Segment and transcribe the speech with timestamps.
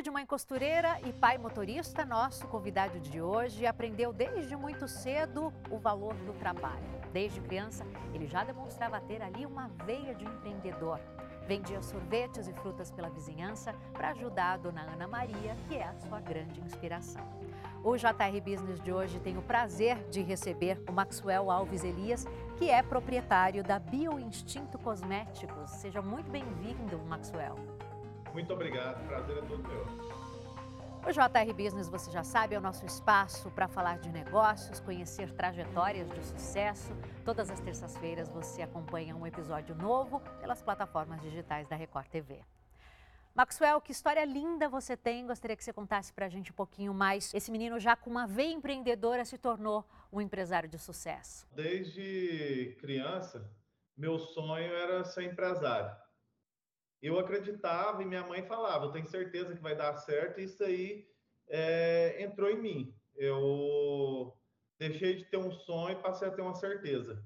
[0.00, 5.52] Filho de mãe costureira e pai motorista, nosso convidado de hoje aprendeu desde muito cedo
[5.70, 6.82] o valor do trabalho.
[7.12, 7.84] Desde criança,
[8.14, 10.98] ele já demonstrava ter ali uma veia de empreendedor.
[11.46, 15.94] Vendia sorvetes e frutas pela vizinhança para ajudar a dona Ana Maria, que é a
[15.96, 17.28] sua grande inspiração.
[17.84, 22.24] O JR Business de hoje tem o prazer de receber o Maxwell Alves Elias,
[22.56, 25.68] que é proprietário da Bioinstinto Cosméticos.
[25.72, 27.89] Seja muito bem-vindo, Maxwell.
[28.32, 30.20] Muito obrigado, prazer é todo meu.
[31.02, 35.32] O JR Business, você já sabe, é o nosso espaço para falar de negócios, conhecer
[35.32, 36.94] trajetórias de sucesso.
[37.24, 42.44] Todas as terças-feiras você acompanha um episódio novo pelas plataformas digitais da Record TV.
[43.34, 45.26] Maxwell, que história linda você tem.
[45.26, 47.32] Gostaria que você contasse para a gente um pouquinho mais.
[47.32, 51.46] Esse menino já com uma veia empreendedora se tornou um empresário de sucesso.
[51.52, 53.50] Desde criança,
[53.96, 55.90] meu sonho era ser empresário
[57.02, 60.62] eu acreditava e minha mãe falava, eu tenho certeza que vai dar certo, e isso
[60.62, 61.08] aí
[61.48, 62.94] é, entrou em mim.
[63.16, 64.36] Eu
[64.78, 67.22] deixei de ter um sonho e passei a ter uma certeza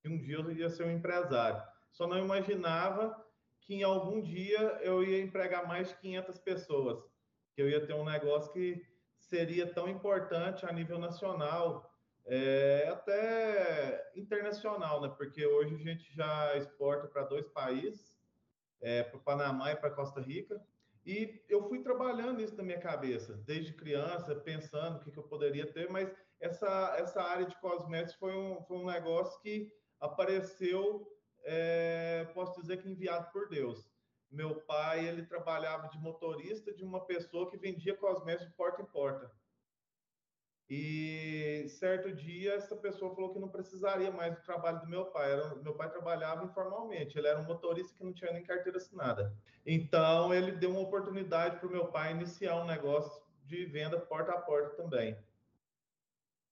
[0.00, 1.62] que um dia eu ia ser um empresário.
[1.90, 3.24] Só não imaginava
[3.60, 7.02] que em algum dia eu ia empregar mais de 500 pessoas,
[7.54, 8.86] que eu ia ter um negócio que
[9.18, 11.92] seria tão importante a nível nacional,
[12.24, 15.08] é, até internacional, né?
[15.16, 18.17] Porque hoje a gente já exporta para dois países
[18.80, 20.60] é, para o Panamá e para Costa Rica.
[21.04, 25.22] E eu fui trabalhando isso na minha cabeça, desde criança, pensando o que, que eu
[25.22, 31.10] poderia ter, mas essa, essa área de cosméticos foi um, foi um negócio que apareceu,
[31.44, 33.90] é, posso dizer que enviado por Deus.
[34.30, 38.86] Meu pai, ele trabalhava de motorista de uma pessoa que vendia cosméticos de porta em
[38.86, 39.32] porta.
[40.70, 45.32] E certo dia essa pessoa falou que não precisaria mais do trabalho do meu pai.
[45.32, 49.34] Era, meu pai trabalhava informalmente, ele era um motorista que não tinha nem carteira assinada.
[49.64, 54.32] Então ele deu uma oportunidade para o meu pai iniciar um negócio de venda porta
[54.32, 55.16] a porta também.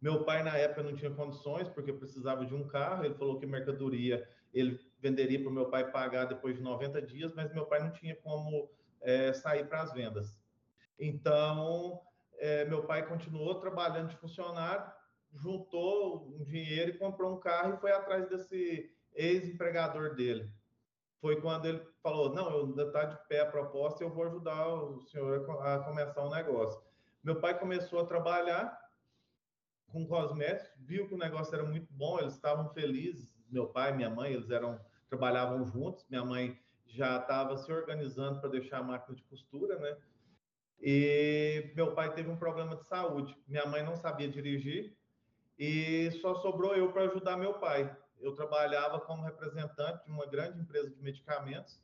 [0.00, 3.04] Meu pai na época não tinha condições porque precisava de um carro.
[3.04, 7.34] Ele falou que mercadoria ele venderia para o meu pai pagar depois de 90 dias,
[7.34, 8.70] mas meu pai não tinha como
[9.02, 10.40] é, sair para as vendas.
[10.98, 12.00] Então
[12.38, 14.90] é, meu pai continuou trabalhando de funcionário,
[15.34, 20.50] juntou um dinheiro e comprou um carro e foi atrás desse ex-empregador dele.
[21.20, 24.68] Foi quando ele falou: Não, eu ainda está de pé a proposta eu vou ajudar
[24.68, 26.80] o senhor a começar um negócio.
[27.22, 28.78] Meu pai começou a trabalhar
[29.88, 33.34] com cosméticos, viu que o negócio era muito bom, eles estavam felizes.
[33.50, 36.04] Meu pai minha mãe, eles eram trabalhavam juntos.
[36.08, 39.96] Minha mãe já estava se organizando para deixar a máquina de costura, né?
[40.80, 43.36] E meu pai teve um problema de saúde.
[43.48, 44.96] Minha mãe não sabia dirigir
[45.58, 47.94] e só sobrou eu para ajudar meu pai.
[48.20, 51.80] Eu trabalhava como representante de uma grande empresa de medicamentos,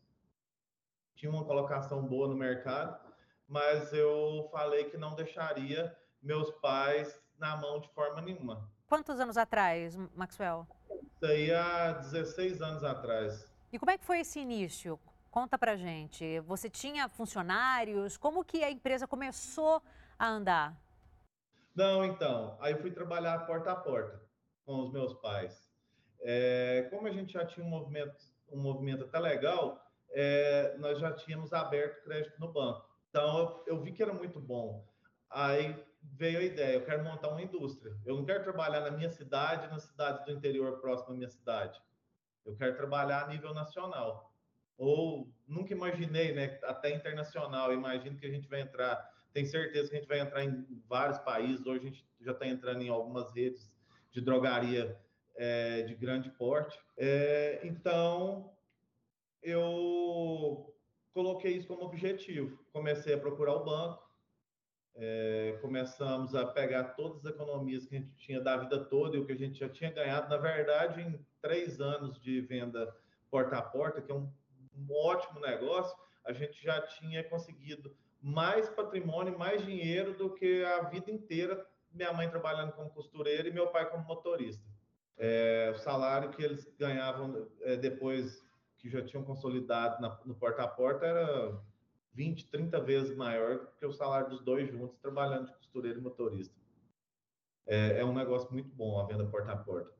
[1.14, 2.98] tinha uma colocação boa no mercado,
[3.47, 8.69] mas eu falei que não deixaria meus pais na mão de forma nenhuma.
[8.88, 10.66] Quantos anos atrás, Maxwell?
[11.14, 13.50] Isso aí há 16 anos atrás.
[13.72, 14.98] E como é que foi esse início?
[15.32, 16.41] Conta pra gente.
[16.41, 18.19] Você tinha funcionários?
[18.19, 19.82] Como que a empresa começou
[20.19, 20.76] a andar?
[21.75, 22.59] Não, então.
[22.60, 24.21] Aí fui trabalhar porta a porta
[24.66, 25.66] com os meus pais.
[26.21, 28.15] É, como a gente já tinha um movimento,
[28.53, 32.87] um movimento até legal, é, nós já tínhamos aberto crédito no banco.
[33.09, 34.87] Então eu, eu, vi que era muito bom.
[35.31, 37.97] Aí veio a ideia: eu quero montar uma indústria.
[38.04, 41.81] Eu não quero trabalhar na minha cidade, nas cidades do interior próximo à minha cidade.
[42.44, 44.31] Eu quero trabalhar a nível nacional
[44.82, 49.97] ou nunca imaginei, né, até internacional, imagino que a gente vai entrar, tem certeza que
[49.97, 53.32] a gente vai entrar em vários países, hoje a gente já está entrando em algumas
[53.32, 53.72] redes
[54.10, 54.98] de drogaria
[55.37, 56.76] é, de grande porte.
[56.98, 58.53] É, então,
[59.41, 60.75] eu
[61.15, 64.03] coloquei isso como objetivo, comecei a procurar o banco,
[64.97, 69.21] é, começamos a pegar todas as economias que a gente tinha da vida toda e
[69.21, 72.92] o que a gente já tinha ganhado, na verdade, em três anos de venda
[73.31, 74.28] porta a porta, que é um
[74.75, 80.83] um ótimo negócio, a gente já tinha conseguido mais patrimônio, mais dinheiro do que a
[80.83, 84.65] vida inteira minha mãe trabalhando como costureira e meu pai como motorista.
[85.19, 88.45] É, o salário que eles ganhavam é, depois
[88.78, 91.60] que já tinham consolidado na, no porta a porta era
[92.15, 96.54] 20, 30 vezes maior que o salário dos dois juntos trabalhando de costureiro e motorista.
[97.66, 99.92] É, é um negócio muito bom a venda porta a porta.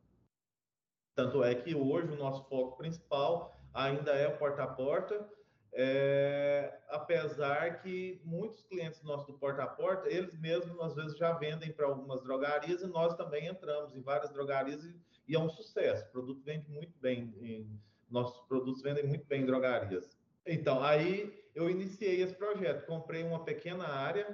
[1.15, 5.29] Tanto é que hoje o nosso foco principal ainda é porta a porta,
[5.75, 11.33] é, apesar que muitos clientes nossos do porta a porta, eles mesmos às vezes já
[11.33, 14.95] vendem para algumas drogarias e nós também entramos em várias drogarias e,
[15.29, 16.07] e é um sucesso.
[16.09, 17.81] O produto vende muito bem, em,
[18.11, 20.15] nossos produtos vendem muito bem em drogarias.
[20.47, 24.27] Então, aí eu iniciei esse projeto, comprei uma pequena área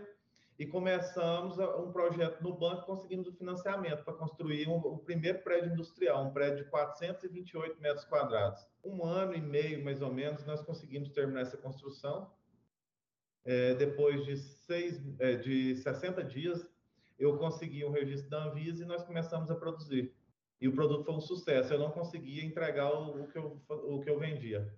[0.59, 5.73] e começamos um projeto no banco, conseguimos o financiamento para construir um, o primeiro prédio
[5.73, 8.67] industrial, um prédio de 428 metros quadrados.
[8.85, 12.29] Um ano e meio, mais ou menos, nós conseguimos terminar essa construção.
[13.45, 16.69] É, depois de, seis, é, de 60 dias,
[17.19, 20.13] eu consegui o um registro da Anvisa e nós começamos a produzir.
[20.61, 21.73] E o produto foi um sucesso.
[21.73, 24.75] Eu não conseguia entregar o, o que, eu, o que eu vendia.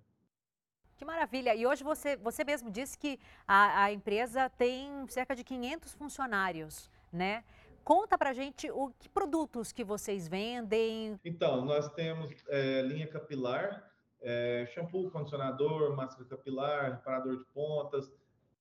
[1.00, 1.54] Que maravilha!
[1.54, 3.18] E hoje você, você mesmo disse que
[3.48, 7.42] a, a empresa tem cerca de 500 funcionários, né?
[7.82, 11.18] Conta pra gente o que produtos que vocês vendem.
[11.24, 18.12] Então, nós temos é, linha capilar, é, shampoo, condicionador, máscara capilar, reparador de pontas.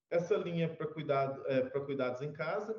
[0.09, 2.73] Essa linha para cuidado, é, cuidados em casa.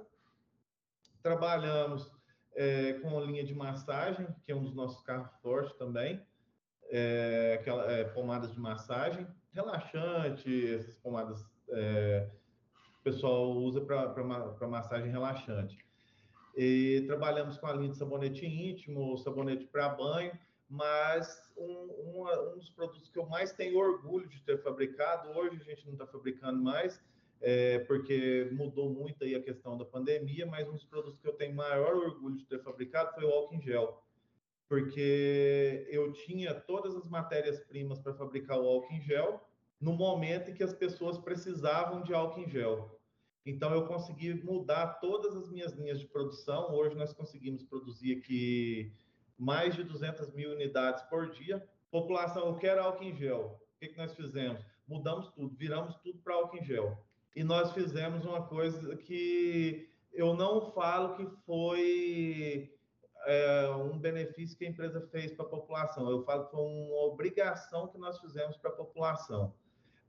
[1.22, 2.10] Trabalhamos
[2.54, 6.26] é, com a linha de massagem, que é um dos nossos carros fortes também.
[6.90, 12.28] É, aquela, é, pomadas de massagem relaxante, essas pomadas é,
[13.00, 15.78] o pessoal usa para massagem relaxante.
[16.56, 20.32] E trabalhamos com a linha de sabonete íntimo, sabonete para banho,
[20.68, 25.56] mas um, uma, um, dos produtos que eu mais tenho orgulho de ter fabricado, hoje
[25.60, 27.00] a gente não está fabricando mais,
[27.40, 31.32] é, porque mudou muito aí a questão da pandemia, mas um dos produtos que eu
[31.32, 34.02] tenho maior orgulho de ter fabricado foi o álcool em gel
[34.70, 39.44] porque eu tinha todas as matérias-primas para fabricar o álcool em gel
[39.80, 42.96] no momento em que as pessoas precisavam de álcool em gel.
[43.44, 46.72] Então, eu consegui mudar todas as minhas linhas de produção.
[46.72, 48.94] Hoje, nós conseguimos produzir aqui
[49.36, 51.68] mais de 200 mil unidades por dia.
[51.90, 53.60] População, eu quero álcool em gel.
[53.74, 54.64] O que, que nós fizemos?
[54.86, 56.96] Mudamos tudo, viramos tudo para álcool em gel.
[57.34, 62.72] E nós fizemos uma coisa que eu não falo que foi
[63.26, 66.08] é, um benefício que a empresa fez para a população.
[66.10, 69.54] Eu falo que foi uma obrigação que nós fizemos para a população.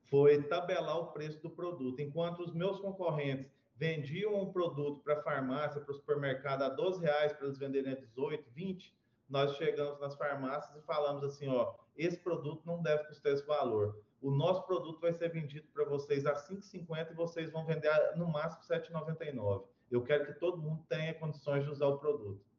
[0.10, 2.00] Foi tabelar o preço do produto.
[2.02, 7.02] Enquanto os meus concorrentes vendiam um produto para a farmácia, para o supermercado a 12
[7.02, 8.96] reais para eles venderem a 18, 20,
[9.30, 13.98] nós chegamos nas farmácias e falamos assim, ó, esse produto não deve custar esse valor.
[14.22, 18.28] O nosso produto vai ser vendido para vocês a 5,50 e vocês vão vender no
[18.28, 19.64] máximo 7,99.
[19.90, 22.51] Eu quero que todo mundo tenha condições de usar o produto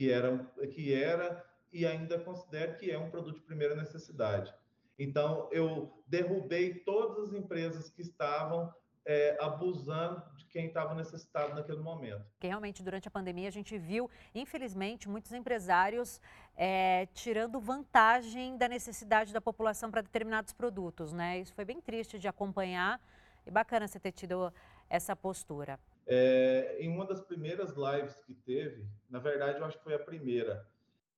[0.00, 0.38] que era,
[0.72, 4.50] que era e ainda considero que é um produto de primeira necessidade.
[4.98, 8.72] Então, eu derrubei todas as empresas que estavam
[9.04, 12.24] é, abusando de quem estava necessitado naquele momento.
[12.30, 16.18] Porque realmente, durante a pandemia, a gente viu, infelizmente, muitos empresários
[16.56, 21.40] é, tirando vantagem da necessidade da população para determinados produtos, né?
[21.40, 22.98] Isso foi bem triste de acompanhar
[23.46, 24.50] e bacana você ter tido
[24.88, 25.78] essa postura.
[26.12, 29.98] É, em uma das primeiras lives que teve, na verdade, eu acho que foi a
[29.98, 30.66] primeira,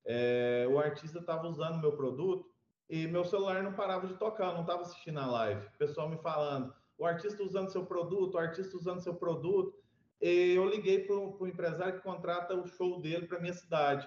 [0.05, 2.53] é, o artista estava usando meu produto
[2.91, 5.67] e meu celular não parava de tocar, não estava assistindo a live.
[5.67, 9.83] O pessoal me falando, o artista usando seu produto, o artista usando seu produto.
[10.21, 14.06] E eu liguei para o empresário que contrata o show dele para minha cidade.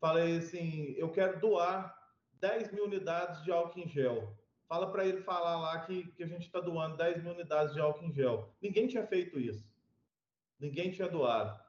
[0.00, 1.94] Falei assim, eu quero doar
[2.40, 4.34] 10 mil unidades de álcool em gel.
[4.66, 7.80] Fala para ele falar lá que, que a gente está doando 10 mil unidades de
[7.80, 8.50] álcool em gel.
[8.62, 9.70] Ninguém tinha feito isso
[10.62, 11.60] ninguém tinha doado.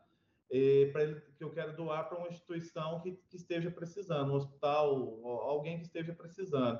[0.91, 5.19] para ele que eu quero doar para uma instituição que, que, esteja precisando, um hospital,
[5.25, 6.79] alguém que esteja precisando.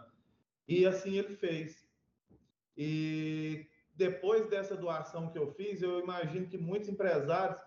[0.68, 1.89] E assim ele fez.
[2.77, 7.60] E depois dessa doação que eu fiz, eu imagino que muitos empresários,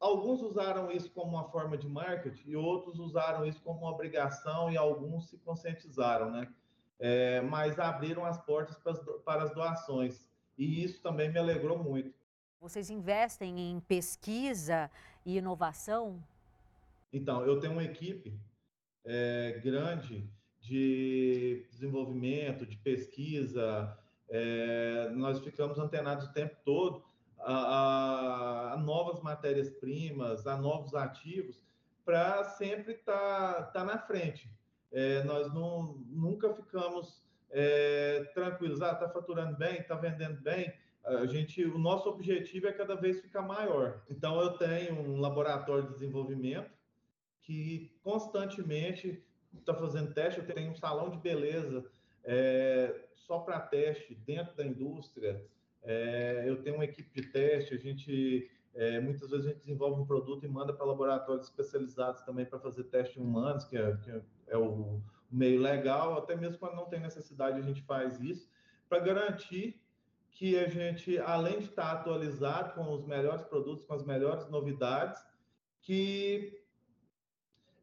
[0.00, 4.70] alguns usaram isso como uma forma de marketing e outros usaram isso como uma obrigação
[4.70, 6.52] e alguns se conscientizaram, né?
[6.98, 10.28] É, mas abriram as portas para as, para as doações.
[10.58, 12.14] E isso também me alegrou muito.
[12.66, 14.90] Vocês investem em pesquisa
[15.24, 16.20] e inovação?
[17.12, 18.36] Então, eu tenho uma equipe
[19.04, 20.28] é, grande
[20.60, 23.96] de desenvolvimento, de pesquisa.
[24.28, 27.04] É, nós ficamos antenados o tempo todo
[27.38, 31.62] a, a, a novas matérias-primas, a novos ativos,
[32.04, 34.50] para sempre estar tá, tá na frente.
[34.90, 38.82] É, nós não, nunca ficamos é, tranquilos.
[38.82, 40.74] Ah, está faturando bem, está vendendo bem
[41.06, 44.02] a gente, o nosso objetivo é cada vez ficar maior.
[44.10, 46.70] Então, eu tenho um laboratório de desenvolvimento
[47.42, 49.24] que constantemente
[49.56, 50.40] está fazendo teste.
[50.40, 51.84] Eu tenho um salão de beleza
[52.24, 55.44] é, só para teste dentro da indústria.
[55.82, 57.72] É, eu tenho uma equipe de teste.
[57.72, 62.20] A gente é, muitas vezes a gente desenvolve um produto e manda para laboratórios especializados
[62.22, 66.18] também para fazer teste em humanos, que é, que é o meio legal.
[66.18, 68.50] Até mesmo quando não tem necessidade, a gente faz isso
[68.88, 69.80] para garantir
[70.36, 75.18] que a gente, além de estar atualizado com os melhores produtos, com as melhores novidades,
[75.80, 76.62] que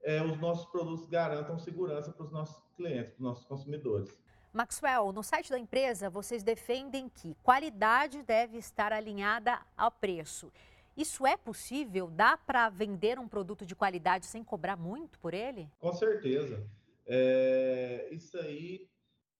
[0.03, 4.15] é, os nossos produtos garantam segurança para os nossos clientes, para os nossos consumidores.
[4.53, 10.51] Maxwell, no site da empresa, vocês defendem que qualidade deve estar alinhada ao preço.
[10.95, 12.07] Isso é possível?
[12.11, 15.67] Dá para vender um produto de qualidade sem cobrar muito por ele?
[15.79, 16.69] Com certeza.
[17.07, 18.87] É, isso aí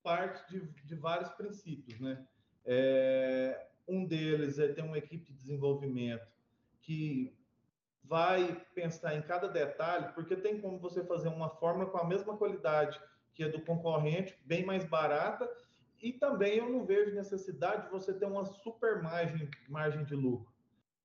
[0.01, 2.25] parte de, de vários princípios, né?
[2.65, 6.27] É, um deles é ter uma equipe de desenvolvimento
[6.81, 7.35] que
[8.03, 12.37] vai pensar em cada detalhe, porque tem como você fazer uma fórmula com a mesma
[12.37, 12.99] qualidade
[13.33, 15.49] que é do concorrente, bem mais barata,
[16.01, 20.53] e também eu não vejo necessidade de você ter uma super margem, margem de lucro.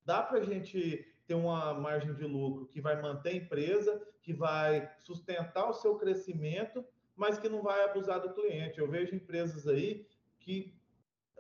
[0.05, 4.33] Dá para a gente ter uma margem de lucro que vai manter a empresa, que
[4.33, 6.85] vai sustentar o seu crescimento,
[7.15, 8.79] mas que não vai abusar do cliente.
[8.79, 10.07] Eu vejo empresas aí
[10.41, 10.78] que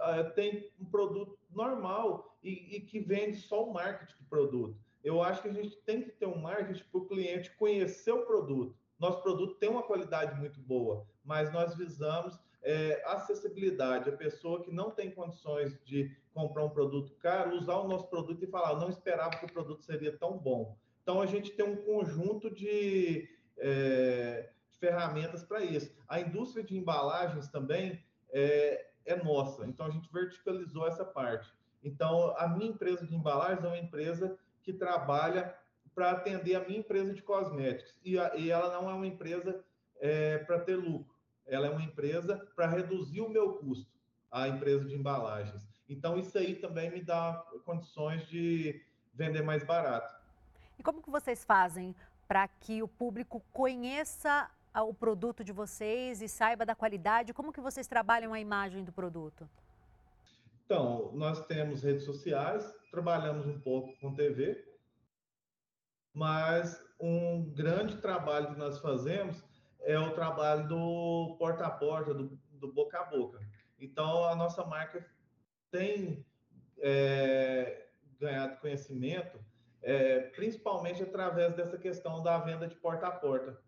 [0.00, 4.76] uh, tem um produto normal e, e que vende só o marketing do produto.
[5.02, 8.26] Eu acho que a gente tem que ter um marketing para o cliente conhecer o
[8.26, 14.10] produto nosso produto tem uma qualidade muito boa, mas nós visamos é, acessibilidade.
[14.10, 18.42] A pessoa que não tem condições de comprar um produto caro, usar o nosso produto
[18.42, 20.76] e falar, não esperava que o produto seria tão bom.
[21.02, 25.94] Então, a gente tem um conjunto de, é, de ferramentas para isso.
[26.08, 31.52] A indústria de embalagens também é, é nossa, então a gente verticalizou essa parte.
[31.82, 35.54] Então, a minha empresa de embalagens é uma empresa que trabalha
[35.94, 37.98] para atender a minha empresa de cosméticos.
[38.04, 39.64] E, a, e ela não é uma empresa
[39.98, 41.14] é, para ter lucro,
[41.46, 43.90] ela é uma empresa para reduzir o meu custo,
[44.30, 45.66] a empresa de embalagens.
[45.88, 48.84] Então, isso aí também me dá condições de
[49.14, 50.14] vender mais barato.
[50.78, 51.96] E como que vocês fazem
[52.28, 54.50] para que o público conheça
[54.82, 57.32] o produto de vocês e saiba da qualidade?
[57.32, 59.48] Como que vocês trabalham a imagem do produto?
[60.64, 64.64] Então, nós temos redes sociais, trabalhamos um pouco com TV,
[66.12, 69.42] mas um grande trabalho que nós fazemos
[69.80, 73.40] é o trabalho do porta a porta, do, do boca a boca.
[73.80, 75.06] Então, a nossa marca
[75.70, 76.26] tem
[76.78, 77.86] é,
[78.20, 79.38] ganhado conhecimento,
[79.82, 83.58] é, principalmente através dessa questão da venda de porta a porta,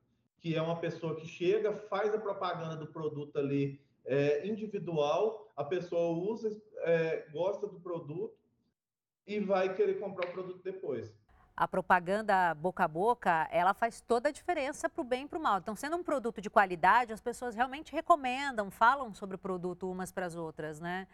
[0.41, 5.63] que é uma pessoa que chega, faz a propaganda do produto ali é, individual, a
[5.63, 8.35] pessoa usa, é, gosta do produto
[9.27, 11.13] e vai querer comprar o produto depois
[11.61, 15.39] a propaganda boca a boca, ela faz toda a diferença para o bem e para
[15.39, 15.59] o mal.
[15.59, 20.11] Então, sendo um produto de qualidade, as pessoas realmente recomendam, falam sobre o produto umas
[20.11, 21.07] para as outras, né?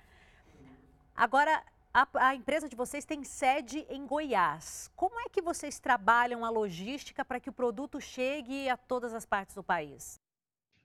[1.16, 1.64] Agora,
[1.97, 4.93] a, a, empresa de vocês tem sede em Goiás.
[4.95, 9.25] Como é que vocês trabalham a logística para que o produto chegue a todas as
[9.25, 10.21] partes do país?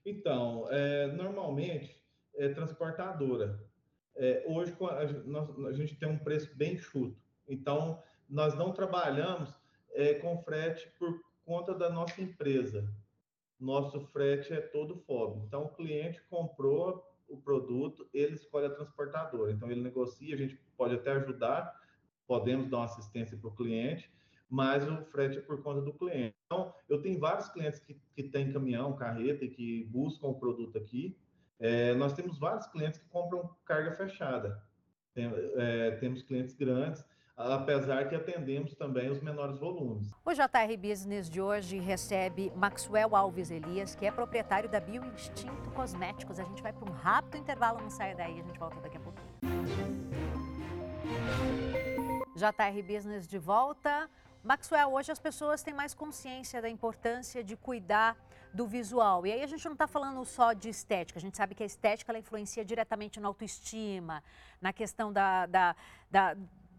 [0.06, 2.02] Então, é, normalmente
[2.34, 3.62] é transportadora.
[4.16, 7.20] É, hoje a, a gente tem um preço bem chuto.
[7.46, 9.54] Então, nós não trabalhamos
[9.92, 12.90] é, com frete por conta da nossa empresa.
[13.60, 15.46] Nosso frete é todo FOB.
[15.46, 19.52] Então, o cliente comprou o produto, ele escolhe a transportadora.
[19.52, 21.74] Então, ele negocia, a gente pode até ajudar,
[22.28, 24.12] podemos dar uma assistência para o cliente,
[24.50, 26.36] mas o frete é por conta do cliente.
[26.46, 30.78] Então, eu tenho vários clientes que, que têm caminhão, carreta e que buscam o produto
[30.78, 31.18] aqui.
[31.60, 34.62] É, nós temos vários clientes que compram carga fechada.
[35.14, 37.06] Tem, é, temos clientes grandes
[37.50, 40.12] apesar que atendemos também os menores volumes.
[40.26, 46.40] O JR Business de hoje recebe Maxwell Alves Elias, que é proprietário da Bioinstinto Cosméticos.
[46.40, 49.00] A gente vai para um rápido intervalo, não saia daí, a gente volta daqui a
[49.00, 49.32] pouquinho.
[52.36, 54.10] JR Business de volta.
[54.44, 58.18] Maxwell, hoje as pessoas têm mais consciência da importância de cuidar
[58.54, 59.26] do visual.
[59.26, 61.66] E aí a gente não está falando só de estética, a gente sabe que a
[61.66, 64.24] estética ela influencia diretamente na autoestima,
[64.60, 65.76] na questão da, da,
[66.10, 66.36] da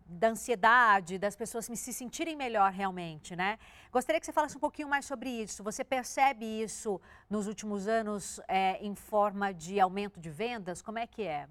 [0.06, 3.58] da ansiedade, das pessoas se sentirem melhor realmente, né?
[3.90, 5.62] Gostaria que você falasse um pouquinho mais sobre isso.
[5.62, 10.82] Você percebe isso nos últimos anos é, em forma de aumento de vendas?
[10.82, 11.48] Como é que é?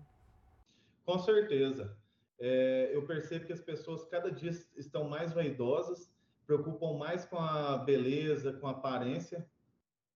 [1.05, 1.98] Com certeza.
[2.39, 6.12] É, eu percebo que as pessoas cada dia estão mais vaidosas,
[6.46, 9.48] preocupam mais com a beleza, com a aparência.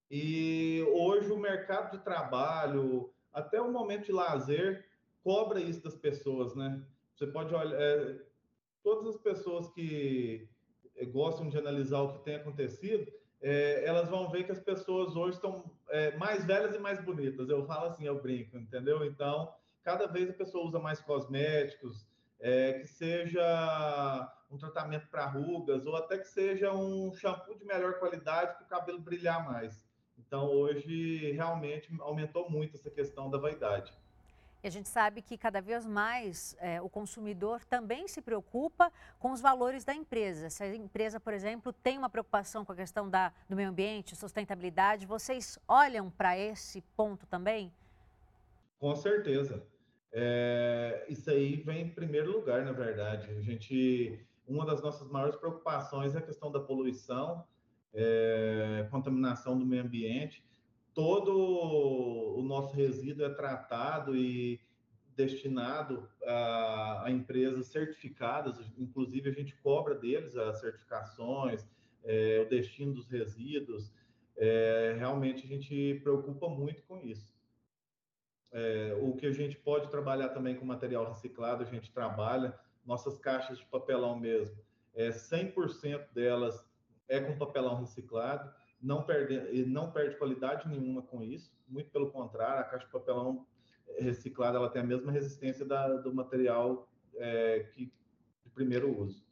[0.09, 4.85] E hoje o mercado de trabalho, até o momento de lazer,
[5.23, 6.83] cobra isso das pessoas, né?
[7.15, 8.19] Você pode olhar, é,
[8.83, 10.49] todas as pessoas que
[10.95, 15.15] eh, gostam de analisar o que tem acontecido, é, elas vão ver que as pessoas
[15.15, 17.49] hoje estão é, mais velhas e mais bonitas.
[17.49, 19.05] Eu falo assim, eu brinco, entendeu?
[19.05, 19.53] Então,
[19.83, 22.05] cada vez a pessoa usa mais cosméticos,
[22.39, 27.97] é, que seja um tratamento para rugas, ou até que seja um shampoo de melhor
[27.99, 29.83] qualidade para o cabelo brilhar mais.
[30.17, 33.93] Então, hoje, realmente aumentou muito essa questão da vaidade.
[34.65, 39.31] E a gente sabe que cada vez mais é, o consumidor também se preocupa com
[39.31, 40.49] os valores da empresa.
[40.49, 44.15] Se a empresa, por exemplo, tem uma preocupação com a questão da, do meio ambiente,
[44.15, 47.71] sustentabilidade, vocês olham para esse ponto também?
[48.79, 49.63] Com certeza.
[50.11, 53.29] É, isso aí vem em primeiro lugar, na verdade.
[53.29, 57.45] A gente, uma das nossas maiores preocupações é a questão da poluição,
[57.93, 60.43] é, contaminação do meio ambiente.
[60.95, 64.59] Todo o nosso resíduo é tratado e
[65.15, 71.67] destinado a, a empresas certificadas, inclusive a gente cobra deles as certificações,
[72.03, 73.93] é, o destino dos resíduos.
[74.37, 77.35] É, realmente a gente preocupa muito com isso.
[78.51, 82.57] É, o que a gente pode trabalhar também com material reciclado, a gente trabalha.
[82.85, 84.57] Nossas caixas de papelão mesmo,
[84.93, 86.65] é, 100% delas
[87.07, 88.53] é com papelão reciclado,
[88.85, 93.45] não perde, não perde qualidade nenhuma com isso, muito pelo contrário, a caixa de papelão
[93.97, 97.91] reciclada ela tem a mesma resistência da, do material é, que,
[98.43, 99.25] de primeiro uso.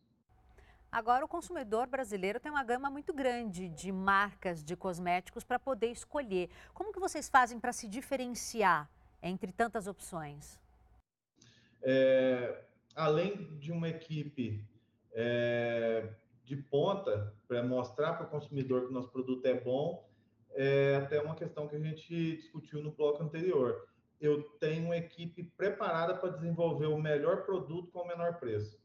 [0.91, 5.87] Agora, o consumidor brasileiro tem uma gama muito grande de marcas de cosméticos para poder
[5.87, 6.49] escolher.
[6.73, 8.89] Como que vocês fazem para se diferenciar
[9.21, 10.59] entre tantas opções?
[11.81, 12.63] É,
[12.95, 14.63] além de uma equipe
[15.11, 16.09] é,
[16.43, 20.07] de ponta para mostrar para o consumidor que nosso produto é bom,
[20.51, 23.87] é até uma questão que a gente discutiu no bloco anterior.
[24.19, 28.82] Eu tenho uma equipe preparada para desenvolver o melhor produto com o menor preço.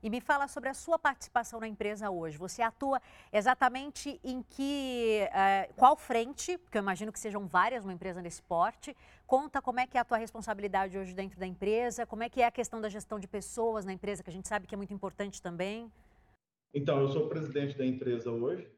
[0.00, 2.38] E me fala sobre a sua participação na empresa hoje.
[2.38, 3.00] Você atua
[3.32, 8.40] exatamente em que, uh, qual frente, porque eu imagino que sejam várias uma empresa nesse
[8.42, 8.96] porte.
[9.26, 12.40] Conta como é que é a tua responsabilidade hoje dentro da empresa, como é que
[12.40, 14.78] é a questão da gestão de pessoas na empresa, que a gente sabe que é
[14.78, 15.90] muito importante também.
[16.72, 18.70] Então, eu sou presidente da empresa hoje.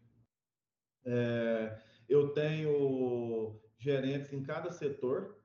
[1.04, 5.36] É, eu tenho gerentes em cada setor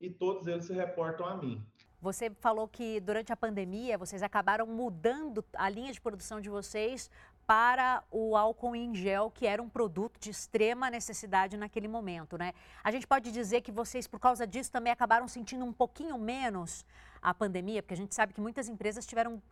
[0.00, 1.64] e todos eles se reportam a mim.
[2.04, 7.10] Você falou que durante a pandemia vocês acabaram mudando a linha de produção de vocês
[7.46, 12.52] para o álcool em gel, que era um produto de extrema necessidade naquele momento, né?
[12.82, 16.84] A gente pode dizer que vocês, por causa disso, também acabaram sentindo um pouquinho menos
[17.22, 19.42] a pandemia, porque a gente sabe que muitas empresas tiveram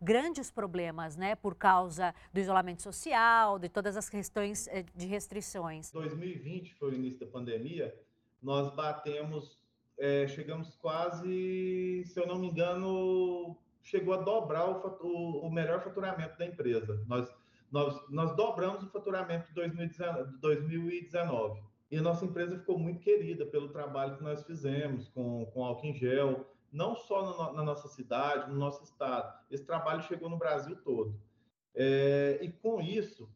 [0.00, 5.90] grandes problemas, né, por causa do isolamento social, de todas as questões eh, de restrições.
[5.90, 7.94] 2020 foi o início da pandemia,
[8.42, 9.58] nós batemos
[9.98, 16.38] é, chegamos quase, se eu não me engano, chegou a dobrar o, o, melhor faturamento
[16.38, 17.02] da empresa.
[17.06, 17.34] Nós,
[17.70, 21.62] nós, nós dobramos o faturamento de 2019, 2019.
[21.90, 25.86] E a nossa empresa ficou muito querida pelo trabalho que nós fizemos com, com álcool
[25.86, 29.36] em gel, não só no, na nossa cidade, no nosso estado.
[29.50, 31.18] Esse trabalho chegou no Brasil todo.
[31.74, 33.28] É, e com isso,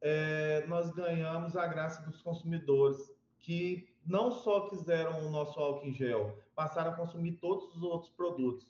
[0.00, 5.94] é, nós ganhamos a graça dos consumidores que não só quiseram o nosso álcool em
[5.94, 8.66] gel, passaram a consumir todos os outros produtos.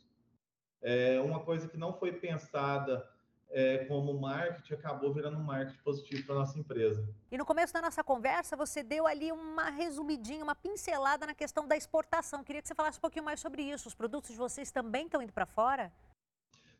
[0.82, 3.08] É uma coisa que não foi pensada
[3.48, 7.08] é, como marketing acabou virando um marketing positivo para nossa empresa.
[7.32, 11.66] E no começo da nossa conversa, você deu ali uma resumidinha, uma pincelada na questão
[11.66, 12.44] da exportação.
[12.44, 13.88] Queria que você falasse um pouquinho mais sobre isso.
[13.88, 15.90] Os produtos de vocês também estão indo para fora?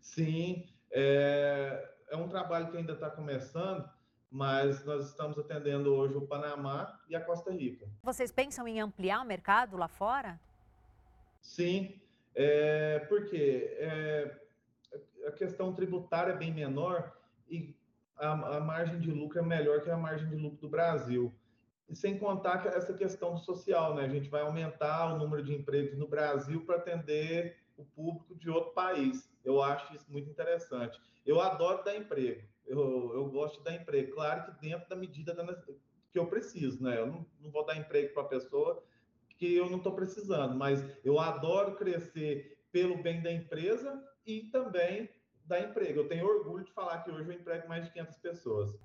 [0.01, 3.88] Sim, é, é um trabalho que ainda está começando
[4.31, 7.88] mas nós estamos atendendo hoje o Panamá e a Costa Rica.
[8.03, 10.38] Vocês pensam em ampliar o mercado lá fora?
[11.40, 12.01] Sim,
[12.35, 14.40] é, porque é,
[15.27, 17.12] a questão tributária é bem menor
[17.49, 17.75] e
[18.16, 21.35] a, a, margem de lucro é melhor que a margem de lucro do Brasil.
[21.88, 24.05] E sem contar essa questão do social, né?
[24.05, 28.49] A gente vai aumentar o número de empregos no Brasil para atender o público de
[28.49, 29.29] outro país.
[29.45, 31.01] Eu acho isso muito interessante.
[31.27, 34.12] Eu adoro dar emprego eu, eu gosto de dar emprego.
[34.12, 35.44] Claro que dentro da medida da,
[36.11, 36.98] que eu preciso, né?
[36.98, 38.83] Eu não, não vou dar emprego para a pessoa
[39.37, 45.09] que eu não estou precisando, mas eu adoro crescer pelo bem da empresa e também
[45.46, 46.00] dar emprego.
[46.00, 48.78] Eu tenho orgulho de falar que hoje eu emprego mais de 500 pessoas.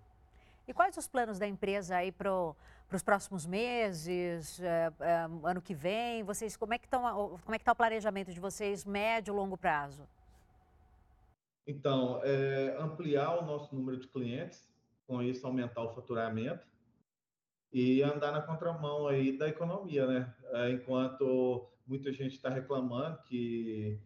[0.67, 2.31] E quais os planos da empresa aí para
[2.91, 6.23] os próximos meses, é, é, ano que vem?
[6.23, 7.01] Vocês, como é que estão,
[7.43, 10.07] como é que está o planejamento de vocês médio e longo prazo?
[11.67, 14.69] Então, é, ampliar o nosso número de clientes,
[15.07, 16.65] com isso aumentar o faturamento
[17.73, 20.35] e andar na contramão aí da economia, né?
[20.53, 23.99] É, enquanto muita gente está reclamando que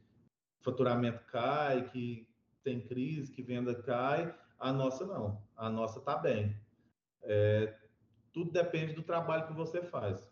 [0.62, 2.28] faturamento cai, que
[2.64, 6.56] tem crise, que venda cai, a nossa não, a nossa está bem.
[7.24, 7.78] É,
[8.34, 10.29] tudo depende do trabalho que você faz.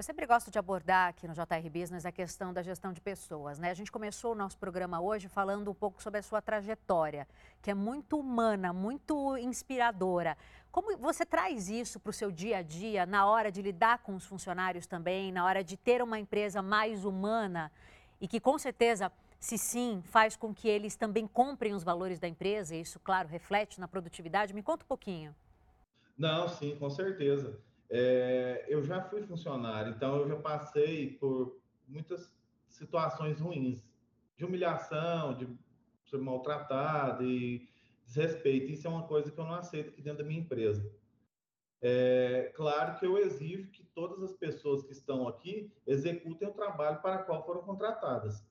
[0.00, 3.58] Eu sempre gosto de abordar aqui no JR Business a questão da gestão de pessoas.
[3.58, 3.70] Né?
[3.70, 7.28] A gente começou o nosso programa hoje falando um pouco sobre a sua trajetória,
[7.60, 10.38] que é muito humana, muito inspiradora.
[10.72, 14.14] Como você traz isso para o seu dia a dia, na hora de lidar com
[14.14, 17.70] os funcionários também, na hora de ter uma empresa mais humana
[18.18, 22.26] e que com certeza, se sim, faz com que eles também comprem os valores da
[22.26, 24.54] empresa, e isso, claro, reflete na produtividade?
[24.54, 25.36] Me conta um pouquinho.
[26.16, 27.60] Não, sim, com certeza.
[27.90, 32.32] É, eu já fui funcionário, então eu já passei por muitas
[32.68, 33.84] situações ruins,
[34.36, 35.48] de humilhação, de
[36.04, 37.68] ser maltratado e
[38.04, 38.70] desrespeito.
[38.70, 40.90] Isso é uma coisa que eu não aceito aqui dentro da minha empresa.
[41.82, 47.00] É claro que eu exijo que todas as pessoas que estão aqui executem o trabalho
[47.00, 48.44] para qual foram contratadas.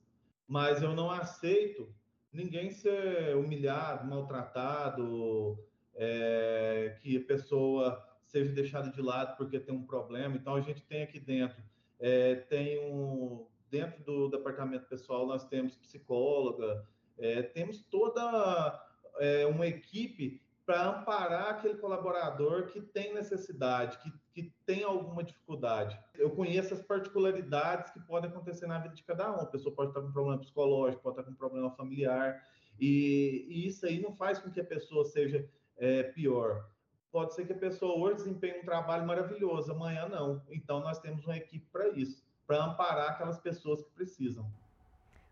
[0.47, 1.93] Mas eu não aceito
[2.34, 5.58] ninguém ser humilhado, maltratado,
[5.95, 10.36] é, que a pessoa seja deixada de lado porque tem um problema.
[10.36, 11.62] Então a gente tem aqui dentro,
[12.00, 16.84] é, tem um dentro do departamento pessoal nós temos psicóloga,
[17.18, 18.84] é, temos toda
[19.20, 26.00] é, uma equipe para amparar aquele colaborador que tem necessidade, que, que tem alguma dificuldade.
[26.15, 29.42] Eu conheço as particularidades que podem acontecer na vida de cada um.
[29.42, 32.39] A pessoa pode estar com um problema psicológico, pode estar com um problema familiar,
[32.80, 36.70] e, e isso aí não faz com que a pessoa seja é, pior.
[37.12, 40.43] Pode ser que a pessoa hoje desempenhe um trabalho maravilhoso, amanhã não.
[40.50, 44.50] Então, nós temos uma equipe para isso, para amparar aquelas pessoas que precisam.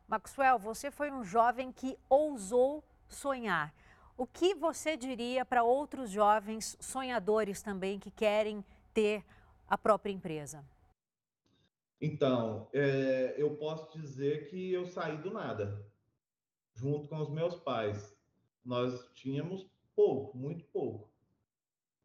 [0.08, 3.74] Maxwell, você foi um jovem que ousou sonhar.
[4.18, 9.24] O que você diria para outros jovens sonhadores também que querem ter
[9.68, 10.66] a própria empresa?
[12.02, 15.86] Então, é, eu posso dizer que eu saí do nada,
[16.74, 18.16] junto com os meus pais.
[18.66, 21.07] Nós tínhamos pouco, muito pouco.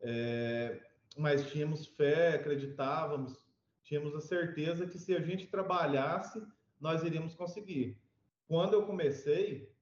[0.02, 0.80] É,
[1.16, 3.46] mas tínhamos fé, acreditávamos,
[3.82, 6.42] tínhamos a certeza que se a gente trabalhasse,
[6.80, 8.00] nós iríamos conseguir.
[8.48, 9.72] Quando eu comecei,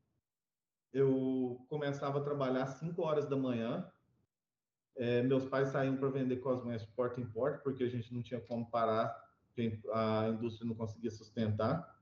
[0.93, 3.91] eu começava a trabalhar às 5 horas da manhã.
[4.97, 8.23] É, meus pais saíam para vender cosméticos de porta em porta, porque a gente não
[8.23, 9.17] tinha como parar,
[9.93, 11.99] a indústria não conseguia sustentar.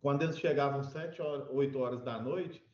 [0.00, 2.66] Quando eles chegavam 7 horas, 8 horas da noite,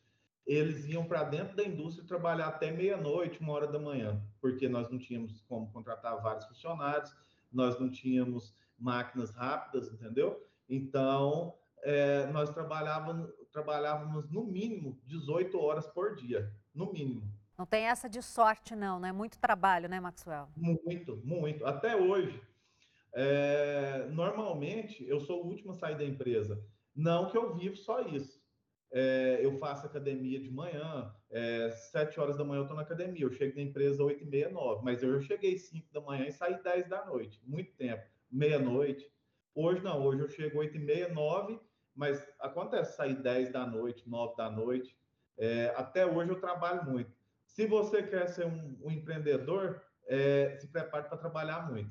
[0.46, 4.90] eles iam para dentro da indústria trabalhar até meia-noite, uma hora da manhã, porque nós
[4.90, 7.14] não tínhamos como contratar vários funcionários,
[7.50, 10.44] nós não tínhamos máquinas rápidas, entendeu?
[10.68, 17.22] Então, é, nós trabalhávamos, trabalhávamos no mínimo 18 horas por dia, no mínimo.
[17.57, 19.12] Não tem essa de sorte, não, né?
[19.12, 20.48] Muito trabalho, né, Maxwell?
[20.57, 21.64] Muito, muito.
[21.64, 22.42] Até hoje.
[23.14, 26.61] É, normalmente, eu sou o último a sair da empresa.
[26.96, 28.42] Não que eu vivo só isso.
[28.90, 33.25] É, eu faço academia de manhã, é, 7 horas da manhã eu estou na academia.
[33.25, 34.85] Eu chego na empresa 8 e meia, 9.
[34.85, 37.40] Mas eu cheguei 5 da manhã e saí 10 da noite.
[37.45, 38.05] Muito tempo.
[38.31, 39.11] Meia-noite.
[39.55, 41.61] Hoje não, hoje eu chego 8 e meia, 9
[41.95, 44.97] mas acontece sair 10 da noite, 9 da noite.
[45.38, 47.12] É, até hoje eu trabalho muito.
[47.45, 51.90] Se você quer ser um, um empreendedor, é, se prepare para trabalhar muito.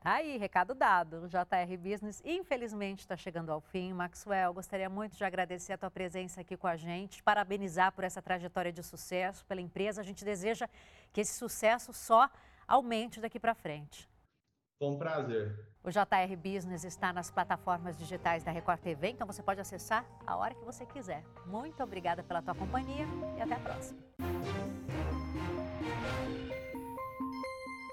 [0.00, 1.24] Tá aí, recado dado.
[1.24, 3.92] O JR Business, infelizmente, está chegando ao fim.
[3.92, 8.22] Maxwell, gostaria muito de agradecer a tua presença aqui com a gente, parabenizar por essa
[8.22, 10.00] trajetória de sucesso pela empresa.
[10.00, 10.66] A gente deseja
[11.12, 12.30] que esse sucesso só
[12.66, 14.08] aumente daqui para frente.
[14.78, 15.66] Foi um prazer.
[15.84, 20.34] O JR Business está nas plataformas digitais da Record TV, então você pode acessar a
[20.34, 21.22] hora que você quiser.
[21.44, 23.04] Muito obrigada pela tua companhia
[23.36, 24.00] e até a próxima.